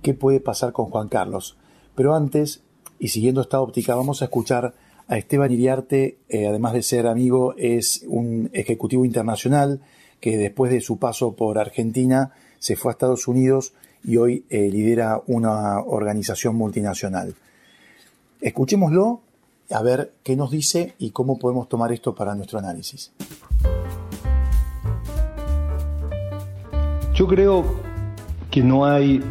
qué 0.00 0.14
puede 0.14 0.40
pasar 0.40 0.72
con 0.72 0.86
Juan 0.86 1.08
Carlos. 1.08 1.58
Pero 1.94 2.14
antes, 2.14 2.62
y 2.98 3.08
siguiendo 3.08 3.42
esta 3.42 3.60
óptica, 3.60 3.94
vamos 3.94 4.22
a 4.22 4.26
escuchar 4.26 4.74
a 5.08 5.18
Esteban 5.18 5.52
Iriarte, 5.52 6.18
eh, 6.28 6.46
además 6.46 6.72
de 6.72 6.82
ser 6.82 7.06
amigo, 7.06 7.54
es 7.58 8.04
un 8.08 8.48
ejecutivo 8.54 9.04
internacional 9.04 9.82
que 10.20 10.38
después 10.38 10.72
de 10.72 10.80
su 10.80 10.98
paso 10.98 11.34
por 11.36 11.58
Argentina 11.58 12.32
se 12.58 12.76
fue 12.76 12.90
a 12.90 12.94
Estados 12.94 13.28
Unidos 13.28 13.74
y 14.04 14.16
hoy 14.16 14.44
eh, 14.50 14.70
lidera 14.70 15.22
una 15.26 15.80
organización 15.80 16.56
multinacional. 16.56 17.34
Escuchémoslo 18.40 19.20
a 19.70 19.82
ver 19.82 20.12
qué 20.22 20.36
nos 20.36 20.50
dice 20.50 20.94
y 20.98 21.10
cómo 21.10 21.38
podemos 21.38 21.68
tomar 21.68 21.90
esto 21.92 22.14
para 22.14 22.34
nuestro 22.34 22.58
análisis. 22.58 23.12
Yo 27.14 27.26
creo 27.26 27.64
que 28.50 28.62
no 28.62 28.84
hay 28.84 29.22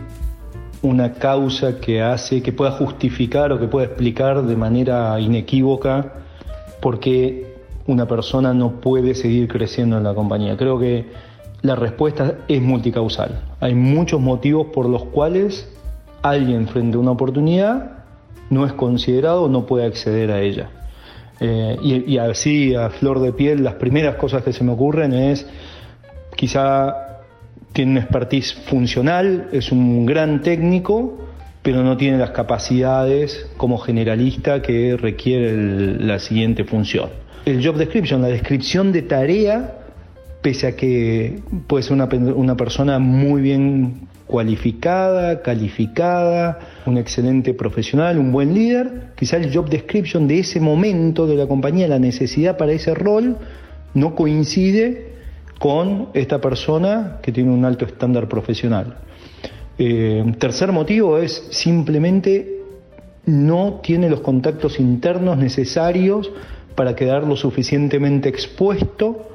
una 0.81 1.13
causa 1.13 1.79
que 1.79 2.01
hace, 2.01 2.41
que 2.41 2.51
pueda 2.51 2.71
justificar 2.71 3.51
o 3.51 3.59
que 3.59 3.67
pueda 3.67 3.87
explicar 3.87 4.43
de 4.43 4.55
manera 4.55 5.19
inequívoca 5.19 6.13
por 6.81 6.99
qué 6.99 7.53
una 7.87 8.07
persona 8.07 8.53
no 8.53 8.81
puede 8.81 9.13
seguir 9.15 9.47
creciendo 9.47 9.97
en 9.97 10.03
la 10.03 10.13
compañía. 10.13 10.57
Creo 10.57 10.79
que 10.79 11.05
la 11.63 11.75
respuesta 11.75 12.35
es 12.49 12.61
multicausal. 12.61 13.41
Hay 13.61 13.73
muchos 13.73 14.21
motivos 14.21 14.67
por 14.73 14.87
los 14.87 15.05
cuales 15.05 15.67
alguien 16.21 16.67
frente 16.67 16.97
a 16.97 16.99
una 16.99 17.11
oportunidad 17.11 18.03
no 18.49 18.65
es 18.65 18.73
considerado 18.73 19.43
o 19.43 19.49
no 19.49 19.65
puede 19.65 19.85
acceder 19.85 20.29
a 20.31 20.41
ella. 20.41 20.69
Eh, 21.39 21.77
y, 21.81 22.17
así, 22.17 22.75
a 22.75 22.89
flor 22.89 23.21
de 23.21 23.31
piel, 23.31 23.63
las 23.63 23.75
primeras 23.75 24.15
cosas 24.15 24.43
que 24.43 24.53
se 24.53 24.63
me 24.63 24.73
ocurren 24.73 25.13
es 25.13 25.47
quizá 26.35 27.21
tiene 27.71 27.91
una 27.91 28.01
expertise 28.01 28.53
funcional, 28.53 29.47
es 29.53 29.71
un 29.71 30.05
gran 30.05 30.41
técnico, 30.41 31.17
pero 31.61 31.81
no 31.81 31.95
tiene 31.95 32.17
las 32.17 32.31
capacidades 32.31 33.49
como 33.55 33.77
generalista 33.77 34.61
que 34.61 34.97
requiere 34.97 35.55
la 35.97 36.19
siguiente 36.19 36.65
función. 36.65 37.09
El 37.45 37.65
job 37.65 37.77
description, 37.77 38.21
la 38.21 38.27
descripción 38.27 38.91
de 38.91 39.01
tarea, 39.01 39.82
pese 40.43 40.67
a 40.67 40.75
que 40.75 41.39
puede 41.65 41.83
ser 41.83 41.93
una, 41.93 42.05
una 42.35 42.55
persona 42.55 42.99
muy 42.99 43.41
bien 43.41 44.07
cualificada, 44.27 45.41
calificada, 45.41 46.59
un 46.85 46.97
excelente 46.97 47.53
profesional, 47.53 48.19
un 48.19 48.31
buen 48.31 48.53
líder, 48.53 49.13
quizá 49.15 49.37
el 49.37 49.53
job 49.53 49.69
description 49.69 50.27
de 50.27 50.39
ese 50.39 50.59
momento 50.59 51.25
de 51.25 51.35
la 51.35 51.47
compañía, 51.47 51.87
la 51.87 51.97
necesidad 51.97 52.57
para 52.57 52.73
ese 52.73 52.93
rol, 52.93 53.37
no 53.93 54.15
coincide 54.15 55.13
con 55.59 56.09
esta 56.13 56.41
persona 56.41 57.19
que 57.21 57.31
tiene 57.31 57.51
un 57.51 57.63
alto 57.63 57.85
estándar 57.85 58.27
profesional. 58.27 58.97
Eh, 59.77 60.25
tercer 60.39 60.73
motivo 60.73 61.17
es 61.17 61.47
simplemente 61.51 62.59
no 63.25 63.79
tiene 63.81 64.09
los 64.09 64.19
contactos 64.19 64.79
internos 64.79 65.37
necesarios 65.37 66.29
para 66.75 66.95
quedar 66.95 67.23
lo 67.23 67.37
suficientemente 67.37 68.27
expuesto 68.27 69.29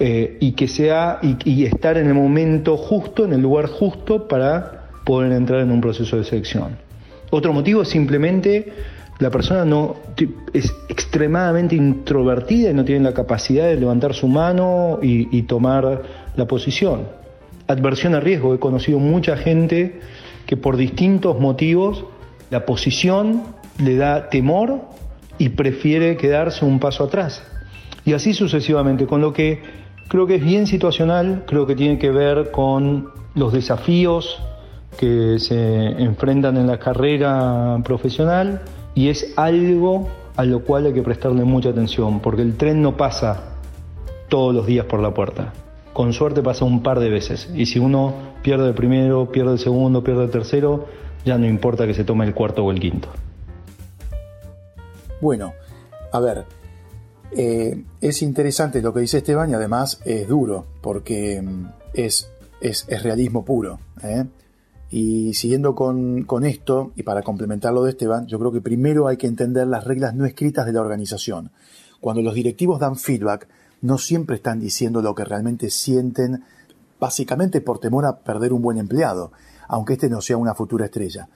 eh, 0.00 0.38
y 0.40 0.52
que 0.52 0.66
sea 0.66 1.20
y, 1.22 1.64
estar 1.64 1.96
en 1.98 2.08
el 2.08 2.14
momento 2.14 2.76
justo, 2.76 3.24
en 3.24 3.32
el 3.32 3.40
lugar 3.40 3.66
justo 3.66 4.26
para 4.26 4.88
poder 5.04 5.32
entrar 5.32 5.60
en 5.60 5.70
un 5.70 5.80
proceso 5.80 6.16
de 6.16 6.24
selección. 6.24 6.76
Otro 7.30 7.52
motivo 7.52 7.82
es 7.82 7.88
simplemente 7.88 8.72
la 9.20 9.30
persona 9.30 9.64
no 9.64 9.96
es 10.52 10.74
extremadamente 10.88 11.76
introvertida 11.76 12.70
y 12.70 12.74
no 12.74 12.84
tiene 12.84 13.04
la 13.04 13.14
capacidad 13.14 13.66
de 13.66 13.76
levantar 13.76 14.14
su 14.14 14.26
mano 14.26 14.98
y, 15.00 15.36
y 15.36 15.42
tomar 15.42 16.02
la 16.36 16.46
posición. 16.46 17.06
Adversión 17.68 18.14
a 18.16 18.20
riesgo. 18.20 18.54
He 18.54 18.58
conocido 18.58 18.98
mucha 18.98 19.36
gente 19.36 20.00
que 20.46 20.56
por 20.56 20.76
distintos 20.76 21.38
motivos 21.38 22.04
la 22.50 22.66
posición 22.66 23.42
le 23.82 23.96
da 23.96 24.28
temor 24.28 24.82
y 25.38 25.50
prefiere 25.50 26.16
quedarse 26.16 26.64
un 26.64 26.80
paso 26.80 27.04
atrás. 27.04 27.42
Y 28.04 28.12
así 28.12 28.34
sucesivamente, 28.34 29.06
con 29.06 29.20
lo 29.20 29.32
que 29.32 29.83
Creo 30.08 30.26
que 30.26 30.36
es 30.36 30.44
bien 30.44 30.66
situacional, 30.66 31.44
creo 31.46 31.66
que 31.66 31.74
tiene 31.74 31.98
que 31.98 32.10
ver 32.10 32.50
con 32.50 33.10
los 33.34 33.52
desafíos 33.52 34.40
que 34.98 35.38
se 35.38 35.86
enfrentan 36.02 36.56
en 36.56 36.66
la 36.66 36.78
carrera 36.78 37.78
profesional 37.84 38.62
y 38.94 39.08
es 39.08 39.32
algo 39.36 40.08
a 40.36 40.44
lo 40.44 40.64
cual 40.64 40.86
hay 40.86 40.92
que 40.92 41.02
prestarle 41.02 41.44
mucha 41.44 41.70
atención, 41.70 42.20
porque 42.20 42.42
el 42.42 42.56
tren 42.56 42.82
no 42.82 42.96
pasa 42.96 43.54
todos 44.28 44.54
los 44.54 44.66
días 44.66 44.86
por 44.86 45.00
la 45.00 45.12
puerta. 45.12 45.52
Con 45.92 46.12
suerte 46.12 46.42
pasa 46.42 46.64
un 46.64 46.82
par 46.82 46.98
de 46.98 47.08
veces. 47.08 47.48
Y 47.54 47.66
si 47.66 47.78
uno 47.78 48.14
pierde 48.42 48.68
el 48.68 48.74
primero, 48.74 49.30
pierde 49.30 49.52
el 49.52 49.58
segundo, 49.58 50.02
pierde 50.02 50.24
el 50.24 50.30
tercero, 50.30 50.86
ya 51.24 51.38
no 51.38 51.46
importa 51.46 51.86
que 51.86 51.94
se 51.94 52.04
tome 52.04 52.24
el 52.24 52.34
cuarto 52.34 52.64
o 52.64 52.70
el 52.72 52.80
quinto. 52.80 53.08
Bueno, 55.20 55.54
a 56.12 56.20
ver, 56.20 56.44
eh, 57.36 57.84
es 58.00 58.22
interesante 58.22 58.80
lo 58.80 58.94
que 58.94 59.00
dice 59.00 59.18
Esteban 59.18 59.50
y 59.50 59.54
además 59.54 60.00
es 60.04 60.28
duro 60.28 60.66
porque 60.80 61.42
mm, 61.42 61.66
es, 61.92 62.28
es, 62.60 62.86
realismo 63.02 63.44
puro. 63.44 63.80
¿eh? 64.02 64.24
Y 64.90 65.34
siguiendo 65.34 65.74
con, 65.74 66.22
con, 66.24 66.44
esto, 66.44 66.92
y 66.94 67.02
para 67.02 67.22
complementar 67.22 67.72
lo 67.72 67.82
de 67.82 67.90
Esteban, 67.90 68.26
yo 68.26 68.38
creo 68.38 68.52
que 68.52 68.60
primero 68.60 69.08
hay 69.08 69.16
que 69.16 69.26
entender 69.26 69.66
las 69.66 69.84
reglas 69.84 70.14
no 70.14 70.24
escritas 70.24 70.66
de 70.66 70.72
la 70.72 70.80
organización. 70.80 71.50
Cuando 72.00 72.22
los 72.22 72.34
directivos 72.34 72.78
dan 72.78 72.96
feedback, 72.96 73.48
no 73.80 73.98
siempre 73.98 74.36
están 74.36 74.60
diciendo 74.60 75.02
lo 75.02 75.14
que 75.14 75.24
realmente 75.24 75.70
sienten, 75.70 76.44
básicamente 77.00 77.60
por 77.60 77.80
temor 77.80 78.06
a 78.06 78.20
perder 78.20 78.52
un 78.52 78.62
buen 78.62 78.78
empleado, 78.78 79.32
aunque 79.68 79.94
este 79.94 80.08
no 80.08 80.20
sea 80.20 80.36
una 80.36 80.54
futura 80.54 80.84
estrella. 80.84 81.28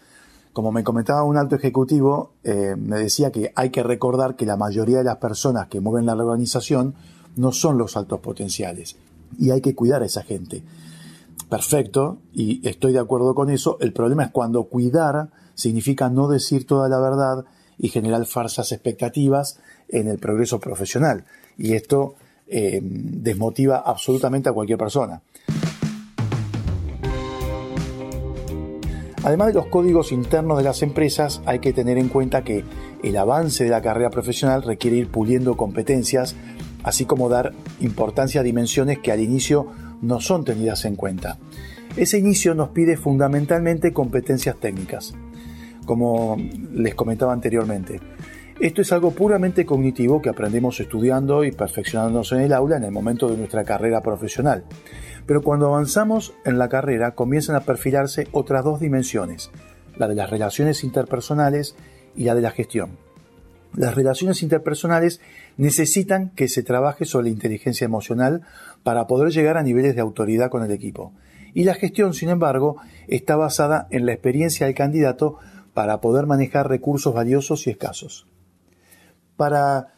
Como 0.58 0.72
me 0.72 0.82
comentaba 0.82 1.22
un 1.22 1.36
alto 1.36 1.54
ejecutivo, 1.54 2.32
eh, 2.42 2.74
me 2.76 2.98
decía 2.98 3.30
que 3.30 3.52
hay 3.54 3.70
que 3.70 3.84
recordar 3.84 4.34
que 4.34 4.44
la 4.44 4.56
mayoría 4.56 4.98
de 4.98 5.04
las 5.04 5.18
personas 5.18 5.68
que 5.68 5.78
mueven 5.78 6.04
la 6.04 6.14
organización 6.14 6.96
no 7.36 7.52
son 7.52 7.78
los 7.78 7.96
altos 7.96 8.18
potenciales 8.18 8.96
y 9.38 9.52
hay 9.52 9.60
que 9.60 9.76
cuidar 9.76 10.02
a 10.02 10.06
esa 10.06 10.24
gente. 10.24 10.64
Perfecto, 11.48 12.18
y 12.32 12.66
estoy 12.68 12.92
de 12.92 12.98
acuerdo 12.98 13.36
con 13.36 13.50
eso. 13.50 13.78
El 13.80 13.92
problema 13.92 14.24
es 14.24 14.30
cuando 14.32 14.64
cuidar 14.64 15.28
significa 15.54 16.10
no 16.10 16.26
decir 16.26 16.66
toda 16.66 16.88
la 16.88 16.98
verdad 16.98 17.44
y 17.78 17.90
generar 17.90 18.26
falsas 18.26 18.72
expectativas 18.72 19.60
en 19.88 20.08
el 20.08 20.18
progreso 20.18 20.58
profesional. 20.58 21.24
Y 21.56 21.74
esto 21.74 22.16
eh, 22.48 22.80
desmotiva 22.82 23.76
absolutamente 23.86 24.48
a 24.48 24.52
cualquier 24.52 24.78
persona. 24.78 25.22
Además 29.24 29.48
de 29.48 29.54
los 29.54 29.66
códigos 29.66 30.12
internos 30.12 30.58
de 30.58 30.64
las 30.64 30.82
empresas, 30.82 31.42
hay 31.44 31.58
que 31.58 31.72
tener 31.72 31.98
en 31.98 32.08
cuenta 32.08 32.44
que 32.44 32.64
el 33.02 33.16
avance 33.16 33.64
de 33.64 33.70
la 33.70 33.82
carrera 33.82 34.10
profesional 34.10 34.62
requiere 34.62 34.96
ir 34.96 35.08
puliendo 35.08 35.56
competencias, 35.56 36.36
así 36.84 37.04
como 37.04 37.28
dar 37.28 37.52
importancia 37.80 38.40
a 38.40 38.44
dimensiones 38.44 39.00
que 39.00 39.10
al 39.10 39.20
inicio 39.20 39.66
no 40.00 40.20
son 40.20 40.44
tenidas 40.44 40.84
en 40.84 40.94
cuenta. 40.94 41.38
Ese 41.96 42.18
inicio 42.18 42.54
nos 42.54 42.68
pide 42.68 42.96
fundamentalmente 42.96 43.92
competencias 43.92 44.56
técnicas, 44.56 45.14
como 45.84 46.36
les 46.72 46.94
comentaba 46.94 47.32
anteriormente. 47.32 48.00
Esto 48.60 48.82
es 48.82 48.90
algo 48.90 49.12
puramente 49.12 49.64
cognitivo 49.64 50.20
que 50.20 50.30
aprendemos 50.30 50.80
estudiando 50.80 51.44
y 51.44 51.52
perfeccionándonos 51.52 52.32
en 52.32 52.40
el 52.40 52.52
aula 52.52 52.76
en 52.76 52.82
el 52.82 52.90
momento 52.90 53.28
de 53.28 53.36
nuestra 53.36 53.62
carrera 53.62 54.00
profesional. 54.00 54.64
Pero 55.26 55.42
cuando 55.42 55.66
avanzamos 55.66 56.34
en 56.44 56.58
la 56.58 56.68
carrera 56.68 57.14
comienzan 57.14 57.54
a 57.54 57.60
perfilarse 57.60 58.26
otras 58.32 58.64
dos 58.64 58.80
dimensiones, 58.80 59.52
la 59.96 60.08
de 60.08 60.16
las 60.16 60.28
relaciones 60.28 60.82
interpersonales 60.82 61.76
y 62.16 62.24
la 62.24 62.34
de 62.34 62.40
la 62.40 62.50
gestión. 62.50 62.98
Las 63.76 63.94
relaciones 63.94 64.42
interpersonales 64.42 65.20
necesitan 65.56 66.30
que 66.30 66.48
se 66.48 66.64
trabaje 66.64 67.04
sobre 67.04 67.26
la 67.26 67.34
inteligencia 67.34 67.84
emocional 67.84 68.42
para 68.82 69.06
poder 69.06 69.30
llegar 69.30 69.56
a 69.56 69.62
niveles 69.62 69.94
de 69.94 70.00
autoridad 70.00 70.50
con 70.50 70.64
el 70.64 70.72
equipo. 70.72 71.12
Y 71.54 71.62
la 71.62 71.74
gestión, 71.74 72.12
sin 72.12 72.28
embargo, 72.28 72.76
está 73.06 73.36
basada 73.36 73.86
en 73.90 74.04
la 74.04 74.14
experiencia 74.14 74.66
del 74.66 74.74
candidato 74.74 75.38
para 75.74 76.00
poder 76.00 76.26
manejar 76.26 76.68
recursos 76.68 77.14
valiosos 77.14 77.68
y 77.68 77.70
escasos. 77.70 78.26
Para 79.38 79.94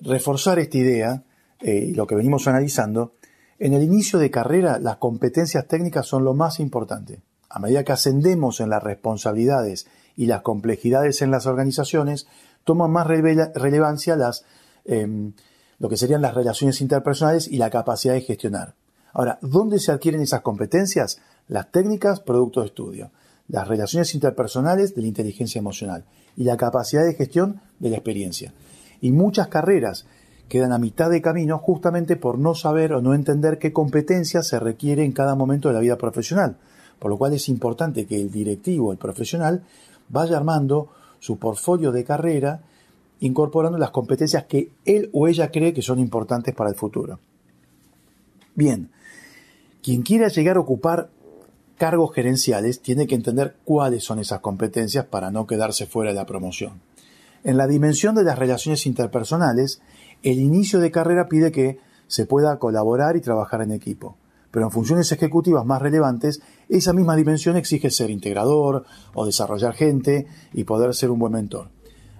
reforzar 0.00 0.58
esta 0.58 0.78
idea, 0.78 1.22
eh, 1.60 1.88
y 1.88 1.94
lo 1.94 2.06
que 2.06 2.14
venimos 2.14 2.48
analizando, 2.48 3.12
en 3.58 3.74
el 3.74 3.82
inicio 3.82 4.18
de 4.18 4.30
carrera, 4.30 4.78
las 4.78 4.96
competencias 4.96 5.66
técnicas 5.66 6.06
son 6.06 6.24
lo 6.24 6.32
más 6.32 6.60
importante. 6.60 7.20
A 7.50 7.58
medida 7.58 7.84
que 7.84 7.92
ascendemos 7.92 8.60
en 8.60 8.70
las 8.70 8.82
responsabilidades 8.82 9.86
y 10.16 10.26
las 10.26 10.42
complejidades 10.42 11.20
en 11.20 11.30
las 11.30 11.46
organizaciones, 11.46 12.26
toman 12.64 12.90
más 12.90 13.06
relevancia 13.06 14.16
las, 14.16 14.44
em, 14.84 15.32
lo 15.78 15.88
que 15.88 15.96
serían 15.96 16.22
las 16.22 16.34
relaciones 16.34 16.80
interpersonales 16.80 17.48
y 17.48 17.58
la 17.58 17.70
capacidad 17.70 18.14
de 18.14 18.22
gestionar. 18.22 18.74
Ahora, 19.12 19.38
¿dónde 19.42 19.80
se 19.80 19.90
adquieren 19.90 20.20
esas 20.20 20.42
competencias? 20.42 21.20
las 21.50 21.72
técnicas, 21.72 22.20
producto 22.20 22.60
de 22.60 22.66
estudio, 22.66 23.10
las 23.48 23.66
relaciones 23.66 24.14
interpersonales 24.14 24.94
de 24.94 25.02
la 25.02 25.08
inteligencia 25.08 25.58
emocional 25.58 26.04
y 26.36 26.44
la 26.44 26.56
capacidad 26.56 27.04
de 27.04 27.14
gestión 27.14 27.60
de 27.78 27.90
la 27.90 27.96
experiencia. 27.96 28.52
Y 29.00 29.12
muchas 29.12 29.48
carreras 29.48 30.06
quedan 30.48 30.72
a 30.72 30.78
mitad 30.78 31.10
de 31.10 31.22
camino 31.22 31.58
justamente 31.58 32.16
por 32.16 32.38
no 32.38 32.54
saber 32.54 32.92
o 32.92 33.00
no 33.00 33.14
entender 33.14 33.58
qué 33.58 33.72
competencias 33.72 34.48
se 34.48 34.58
requiere 34.58 35.04
en 35.04 35.12
cada 35.12 35.34
momento 35.34 35.68
de 35.68 35.74
la 35.74 35.80
vida 35.80 35.96
profesional, 35.96 36.56
por 36.98 37.10
lo 37.10 37.16
cual 37.16 37.32
es 37.34 37.48
importante 37.48 38.04
que 38.04 38.20
el 38.20 38.30
directivo, 38.30 38.92
el 38.92 38.98
profesional, 38.98 39.62
vaya 40.08 40.36
armando 40.36 40.88
su 41.20 41.38
portfolio 41.38 41.92
de 41.92 42.04
carrera 42.04 42.60
incorporando 43.20 43.78
las 43.78 43.90
competencias 43.90 44.44
que 44.44 44.70
él 44.84 45.10
o 45.12 45.28
ella 45.28 45.50
cree 45.50 45.72
que 45.72 45.82
son 45.82 45.98
importantes 45.98 46.54
para 46.54 46.70
el 46.70 46.76
futuro. 46.76 47.20
Bien, 48.54 48.90
quien 49.82 50.02
quiera 50.02 50.28
llegar 50.28 50.56
a 50.56 50.60
ocupar 50.60 51.10
cargos 51.80 52.12
gerenciales 52.14 52.82
tiene 52.82 53.06
que 53.06 53.14
entender 53.14 53.56
cuáles 53.64 54.04
son 54.04 54.18
esas 54.18 54.40
competencias 54.40 55.06
para 55.06 55.30
no 55.30 55.46
quedarse 55.46 55.86
fuera 55.86 56.10
de 56.10 56.16
la 56.16 56.26
promoción. 56.26 56.82
En 57.42 57.56
la 57.56 57.66
dimensión 57.66 58.14
de 58.14 58.22
las 58.22 58.38
relaciones 58.38 58.84
interpersonales, 58.84 59.80
el 60.22 60.40
inicio 60.40 60.78
de 60.78 60.90
carrera 60.90 61.26
pide 61.26 61.50
que 61.50 61.78
se 62.06 62.26
pueda 62.26 62.58
colaborar 62.58 63.16
y 63.16 63.22
trabajar 63.22 63.62
en 63.62 63.72
equipo. 63.72 64.18
Pero 64.50 64.66
en 64.66 64.72
funciones 64.72 65.10
ejecutivas 65.10 65.64
más 65.64 65.80
relevantes, 65.80 66.42
esa 66.68 66.92
misma 66.92 67.16
dimensión 67.16 67.56
exige 67.56 67.88
ser 67.88 68.10
integrador 68.10 68.84
o 69.14 69.24
desarrollar 69.24 69.72
gente 69.72 70.26
y 70.52 70.64
poder 70.64 70.94
ser 70.94 71.10
un 71.10 71.18
buen 71.18 71.32
mentor. 71.32 71.70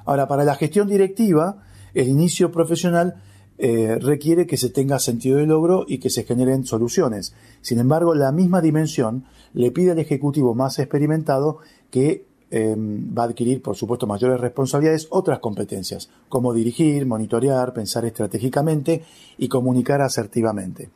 Ahora, 0.07 0.26
para 0.26 0.45
la 0.45 0.55
gestión 0.55 0.88
directiva, 0.88 1.64
el 1.93 2.09
inicio 2.09 2.50
profesional 2.50 3.21
eh, 3.62 3.99
requiere 4.00 4.47
que 4.47 4.57
se 4.57 4.71
tenga 4.71 4.99
sentido 4.99 5.37
de 5.37 5.47
logro 5.47 5.85
y 5.87 5.99
que 5.99 6.09
se 6.09 6.25
generen 6.25 6.64
soluciones. 6.64 7.35
Sin 7.61 7.79
embargo, 7.79 8.14
la 8.14 8.33
misma 8.33 8.62
dimensión 8.62 9.26
le 9.54 9.71
pide 9.71 9.92
al 9.92 9.99
ejecutivo 9.99 10.54
más 10.54 10.78
experimentado 10.78 11.59
que 11.90 12.25
em, 12.50 13.16
va 13.16 13.23
a 13.23 13.26
adquirir, 13.26 13.62
por 13.62 13.76
supuesto, 13.76 14.07
mayores 14.07 14.40
responsabilidades, 14.40 15.07
otras 15.11 15.38
competencias, 15.38 16.11
como 16.28 16.52
dirigir, 16.52 17.07
monitorear, 17.07 17.73
pensar 17.73 18.04
estratégicamente 18.04 19.04
y 19.38 19.49
comunicar 19.49 20.02
asertivamente. 20.02 20.90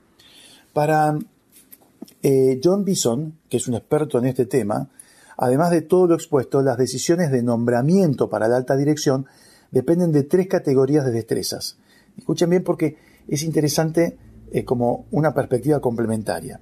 Para 0.72 1.16
eh, 2.22 2.60
John 2.62 2.84
Bison, 2.84 3.38
que 3.48 3.58
es 3.58 3.68
un 3.68 3.74
experto 3.74 4.18
en 4.18 4.26
este 4.26 4.46
tema, 4.46 4.88
además 5.36 5.70
de 5.70 5.82
todo 5.82 6.06
lo 6.08 6.14
expuesto, 6.14 6.62
las 6.62 6.78
decisiones 6.78 7.30
de 7.30 7.42
nombramiento 7.42 8.28
para 8.28 8.48
la 8.48 8.56
alta 8.56 8.76
dirección 8.76 9.26
dependen 9.70 10.12
de 10.12 10.24
tres 10.24 10.48
categorías 10.48 11.04
de 11.04 11.12
destrezas. 11.12 11.76
Escuchen 12.16 12.50
bien 12.50 12.62
porque 12.62 12.96
es 13.28 13.42
interesante 13.42 14.16
eh, 14.52 14.64
como 14.64 15.06
una 15.10 15.34
perspectiva 15.34 15.80
complementaria. 15.80 16.60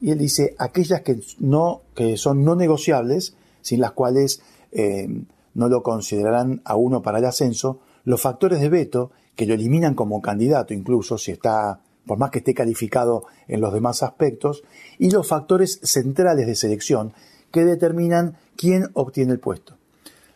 Y 0.00 0.10
él 0.10 0.18
dice, 0.18 0.54
aquellas 0.58 1.02
que, 1.02 1.20
no, 1.38 1.82
que 1.94 2.16
son 2.16 2.44
no 2.44 2.54
negociables, 2.54 3.34
sin 3.60 3.80
las 3.80 3.92
cuales 3.92 4.40
eh, 4.72 5.08
no 5.54 5.68
lo 5.68 5.82
considerarán 5.82 6.62
a 6.64 6.76
uno 6.76 7.02
para 7.02 7.18
el 7.18 7.24
ascenso, 7.24 7.80
los 8.04 8.20
factores 8.20 8.60
de 8.60 8.68
veto, 8.68 9.10
que 9.34 9.46
lo 9.46 9.54
eliminan 9.54 9.94
como 9.94 10.22
candidato 10.22 10.74
incluso, 10.74 11.18
si 11.18 11.32
está, 11.32 11.80
por 12.06 12.18
más 12.18 12.30
que 12.30 12.38
esté 12.38 12.54
calificado 12.54 13.24
en 13.46 13.60
los 13.60 13.72
demás 13.72 14.02
aspectos, 14.02 14.62
y 14.98 15.10
los 15.10 15.26
factores 15.26 15.80
centrales 15.82 16.46
de 16.46 16.54
selección, 16.54 17.12
que 17.50 17.64
determinan 17.64 18.36
quién 18.56 18.88
obtiene 18.94 19.32
el 19.32 19.40
puesto. 19.40 19.78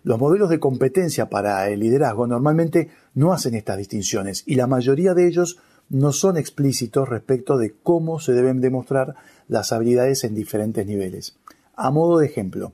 Los 0.05 0.19
modelos 0.19 0.51
de 0.51 0.59
competencia 0.59 1.29
para 1.29 1.69
el 1.69 1.81
liderazgo 1.81 2.27
normalmente 2.27 2.91
no 3.15 3.33
hacen 3.33 3.55
estas 3.55 3.79
distinciones 3.79 4.43
y 4.47 4.57
la 4.57 4.67
mayoría 4.67 5.15
de 5.15 5.29
ellos 5.29 5.59
no 5.93 6.13
son 6.13 6.39
explícitos 6.39 7.09
respecto 7.09 7.59
de 7.59 7.75
cómo 7.83 8.19
se 8.19 8.33
deben 8.33 8.63
demostrar 8.63 9.15
las 9.47 9.73
habilidades 9.73 10.25
en 10.25 10.35
diferentes 10.35 10.87
niveles. 10.87 11.37
A 11.77 11.91
modo 11.91 12.19
de 12.19 12.27
ejemplo, 12.27 12.73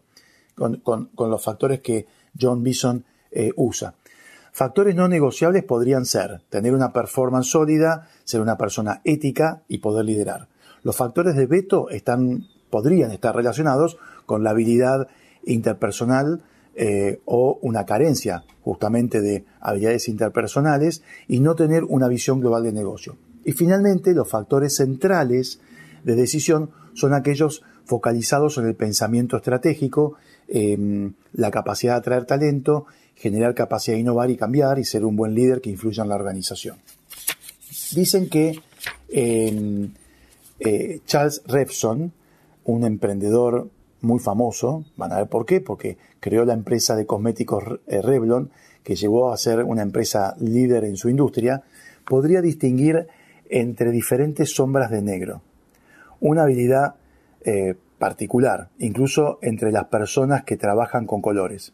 con, 0.55 0.81
los 1.17 1.45
factores 1.45 1.81
que 1.81 2.07
John 2.41 2.63
Bison 2.63 3.05
eh, 3.33 3.53
usa. 3.57 3.95
Factores 4.53 4.95
no 4.95 5.09
negociables 5.09 5.65
podrían 5.65 6.07
ser 6.07 6.43
tener 6.49 6.75
una 6.75 6.93
performance 6.93 7.49
sólida, 7.49 8.09
ser 8.25 8.41
una 8.41 8.57
persona 8.57 9.01
ética 9.05 9.63
y 9.69 9.79
poder 9.79 10.05
liderar. 10.05 10.47
Los 10.85 10.97
factores 10.97 11.35
de 11.35 11.47
veto 11.47 11.91
están, 11.91 12.47
podrían 12.71 13.11
estar 13.11 13.35
relacionados 13.35 13.99
con 14.27 14.45
la 14.45 14.51
habilidad 14.51 15.09
interpersonal, 15.45 16.43
eh, 16.81 17.21
o 17.25 17.59
una 17.63 17.85
carencia 17.85 18.45
justamente 18.63 19.21
de 19.21 19.45
habilidades 19.61 20.09
interpersonales 20.09 21.03
y 21.27 21.41
no 21.41 21.57
tener 21.57 21.83
una 21.83 22.07
visión 22.07 22.39
global 22.39 22.63
de 22.63 22.73
negocio. 22.73 23.17
Y 23.45 23.51
finalmente, 23.51 24.15
los 24.15 24.29
factores 24.29 24.77
centrales 24.77 25.59
de 26.05 26.15
decisión 26.15 26.71
son 26.95 27.15
aquellos 27.15 27.65
focalizados 27.85 28.59
en 28.59 28.67
el 28.67 28.77
pensamiento 28.77 29.37
estratégico, 29.37 30.15
la 30.47 31.51
capacidad 31.51 31.95
de 31.95 31.99
atraer 31.99 32.27
talento, 32.27 32.87
generar 33.19 33.55
capacidad 33.55 33.97
de 33.97 34.03
innovar 34.03 34.31
y 34.31 34.37
cambiar 34.37 34.79
y 34.79 34.85
ser 34.85 35.05
un 35.05 35.17
buen 35.17 35.35
líder 35.35 35.61
que 35.61 35.71
influya 35.71 36.05
en 36.05 36.11
la 36.11 36.15
organización. 36.15 36.77
Dicen 37.93 38.29
que 38.29 38.61
em, 39.09 39.91
eh, 40.61 41.01
Charles 41.07 41.43
Revson, 41.47 42.13
un 42.65 42.85
emprendedor 42.85 43.69
muy 44.01 44.19
famoso, 44.19 44.85
van 44.97 45.13
a 45.13 45.19
ver 45.19 45.29
por 45.29 45.47
qué, 45.47 45.61
porque 45.61 45.99
creó 46.21 46.45
la 46.45 46.55
empresa 46.55 46.97
de 46.97 47.07
cosméticos 47.07 47.65
eh, 47.87 48.03
Revlon, 48.03 48.51
que 48.83 48.97
llevó 48.97 49.33
a 49.33 49.37
ser 49.37 49.65
una 49.65 49.83
empresa 49.83 50.35
líder 50.39 50.85
en 50.85 50.97
su 50.97 51.09
industria, 51.09 51.63
podría 52.07 52.41
distinguir 52.41 53.09
entre 53.51 53.91
diferentes 53.91 54.55
sombras 54.55 54.91
de 54.91 55.03
negro. 55.03 55.43
Una 56.21 56.43
habilidad 56.43 56.95
eh, 57.45 57.75
particular, 57.99 58.71
incluso 58.79 59.39
entre 59.43 59.73
las 59.73 59.87
personas 59.87 60.45
que 60.45 60.57
trabajan 60.57 61.07
con 61.07 61.21
colores. 61.21 61.73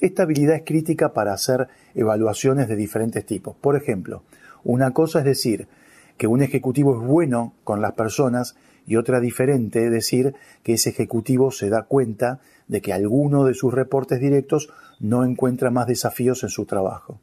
Esta 0.00 0.24
habilidad 0.24 0.56
es 0.56 0.62
crítica 0.64 1.12
para 1.12 1.32
hacer 1.32 1.68
evaluaciones 1.94 2.68
de 2.68 2.76
diferentes 2.76 3.24
tipos. 3.24 3.56
Por 3.56 3.76
ejemplo, 3.76 4.22
una 4.62 4.92
cosa 4.92 5.20
es 5.20 5.24
decir 5.24 5.68
que 6.16 6.26
un 6.26 6.42
ejecutivo 6.42 7.00
es 7.00 7.06
bueno 7.06 7.54
con 7.64 7.80
las 7.80 7.92
personas 7.92 8.56
y 8.86 8.96
otra 8.96 9.20
diferente 9.20 9.84
es 9.84 9.90
decir 9.90 10.34
que 10.62 10.74
ese 10.74 10.90
ejecutivo 10.90 11.50
se 11.50 11.68
da 11.68 11.82
cuenta 11.82 12.40
de 12.68 12.80
que 12.80 12.92
alguno 12.92 13.44
de 13.44 13.54
sus 13.54 13.74
reportes 13.74 14.20
directos 14.20 14.68
no 15.00 15.24
encuentra 15.24 15.70
más 15.70 15.86
desafíos 15.86 16.42
en 16.42 16.48
su 16.48 16.64
trabajo. 16.64 17.20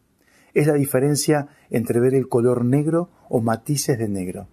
Es 0.53 0.67
la 0.67 0.73
diferencia 0.73 1.47
entre 1.71 1.99
ver 1.99 2.13
el 2.13 2.27
color 2.27 2.63
negro 2.63 3.09
o 3.29 3.41
matices 3.41 3.97
de 3.97 4.07
negro. 4.07 4.47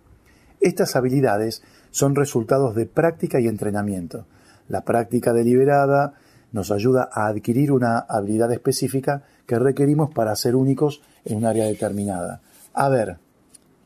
Estas 0.60 0.96
habilidades 0.96 1.62
son 1.90 2.14
resultados 2.14 2.74
de 2.74 2.86
práctica 2.86 3.40
y 3.40 3.48
entrenamiento. 3.48 4.26
La 4.68 4.84
práctica 4.84 5.32
deliberada 5.32 6.14
nos 6.52 6.70
ayuda 6.70 7.08
a 7.12 7.26
adquirir 7.26 7.72
una 7.72 7.98
habilidad 7.98 8.52
específica 8.52 9.24
que 9.46 9.58
requerimos 9.58 10.10
para 10.10 10.34
ser 10.36 10.56
únicos 10.56 11.02
en 11.24 11.38
un 11.38 11.44
área 11.44 11.66
determinada. 11.66 12.40
A 12.72 12.88
ver, 12.88 13.18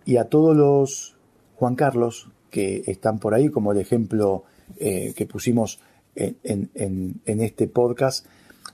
y 0.05 0.17
a 0.19 0.25
todos 0.25 0.57
los 0.57 1.17
Juan 1.57 1.75
Carlos 1.75 2.31
que 2.55 2.85
están 2.87 3.19
por 3.19 3.35
ahí, 3.35 3.49
como 3.49 3.73
el 3.73 3.79
ejemplo 3.79 4.45
eh, 4.79 5.13
que 5.17 5.27
pusimos 5.27 5.81
en, 6.15 7.21
este 7.25 7.67
podcast, 7.67 8.27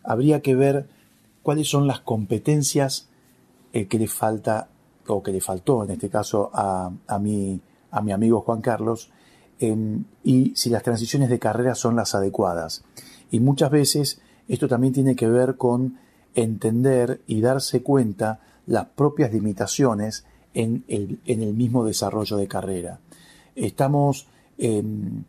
habría 0.04 0.42
que 0.42 0.54
ver 0.54 0.86
cuáles 1.42 1.70
son 1.70 1.86
las 1.86 2.00
competencias 2.00 3.08
eh, 3.72 3.86
que 3.86 3.98
le 3.98 4.06
falta 4.06 4.68
o 5.06 5.22
que 5.22 5.32
le 5.32 5.40
faltó 5.40 5.82
en 5.82 5.92
este 5.92 6.10
caso 6.10 6.50
a, 6.52 6.90
mi, 7.18 7.58
a 7.90 8.02
mi 8.02 8.12
amigo 8.12 8.42
Juan 8.42 8.60
Carlos 8.60 9.10
y 9.58 10.52
si 10.54 10.68
las 10.68 10.82
transiciones 10.82 11.30
de 11.30 11.38
carrera 11.38 11.74
son 11.74 11.96
las 11.96 12.14
adecuadas. 12.14 12.84
Y 13.30 13.40
muchas 13.40 13.70
veces 13.70 14.20
esto 14.46 14.68
también 14.68 14.92
tiene 14.92 15.16
que 15.16 15.26
ver 15.26 15.56
con 15.56 15.96
entender 16.34 17.22
y 17.26 17.40
darse 17.40 17.82
cuenta 17.82 18.40
las 18.66 18.84
propias 18.88 19.32
limitaciones 19.32 20.26
en 20.52 20.84
el, 20.86 21.20
en 21.24 21.42
el 21.42 21.54
mismo 21.54 21.82
desarrollo 21.86 22.36
de 22.36 22.46
carrera. 22.46 23.00
Estamos 23.60 24.26
em, 24.56 25.24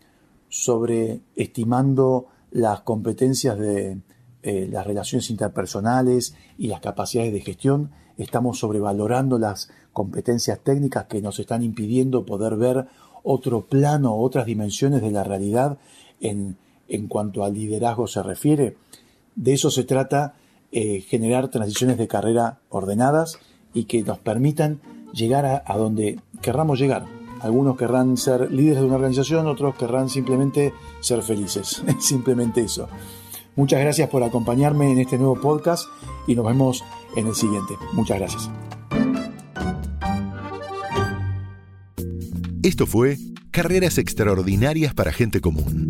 sobreestimando 0.47 2.27
las 2.51 2.81
competencias 2.81 3.59
de 3.59 3.97
eh, 4.43 4.67
las 4.71 4.87
relaciones 4.87 5.29
interpersonales 5.29 6.33
y 6.57 6.67
las 6.67 6.79
capacidades 6.79 7.33
de 7.33 7.41
gestión. 7.41 7.91
Estamos 8.17 8.59
sobrevalorando 8.59 9.37
las 9.37 9.69
competencias 9.91 10.59
técnicas 10.59 11.05
que 11.05 11.21
nos 11.21 11.39
están 11.39 11.61
impidiendo 11.61 12.25
poder 12.25 12.55
ver 12.55 12.87
otro 13.23 13.65
plano, 13.65 14.15
otras 14.15 14.45
dimensiones 14.45 15.01
de 15.01 15.11
la 15.11 15.25
realidad 15.25 15.77
en, 16.21 16.57
cuanto 17.09 17.43
al 17.43 17.53
liderazgo 17.53 18.07
se 18.07 18.23
refiere. 18.23 18.77
De 19.35 19.53
eso 19.53 19.69
se 19.71 19.83
trata 19.83 20.35
eh, 20.71 21.01
generar 21.01 21.49
transiciones 21.49 21.97
de 21.97 22.07
carrera 22.07 22.59
ordenadas 22.69 23.39
y 23.73 23.83
que 23.83 24.03
nos 24.03 24.19
permitan 24.19 24.79
llegar 25.13 25.63
a 25.65 25.77
donde 25.77 26.19
querramos 26.41 26.79
llegar. 26.79 27.20
Algunos 27.41 27.77
querrán 27.77 28.17
ser 28.17 28.51
líderes 28.51 28.79
de 28.79 28.85
una 28.85 28.95
organización, 28.95 29.47
otros 29.47 29.75
querrán 29.75 30.09
simplemente 30.09 30.73
ser 30.99 31.21
felices. 31.23 31.83
simplemente 31.99 32.61
eso. 32.61 32.87
Muchas 33.55 33.81
gracias 33.81 34.09
por 34.09 34.23
acompañarme 34.23 34.91
en 34.91 34.99
este 34.99 35.17
nuevo 35.17 35.39
podcast 35.39 35.85
y 36.27 36.35
nos 36.35 36.45
vemos 36.45 36.83
en 37.15 37.27
el 37.27 37.35
siguiente. 37.35 37.75
Muchas 37.93 38.19
gracias. 38.19 38.49
Esto 42.63 42.85
fue 42.85 43.17
Carreras 43.49 43.97
extraordinarias 43.97 44.93
para 44.93 45.11
gente 45.11 45.41
común. 45.41 45.89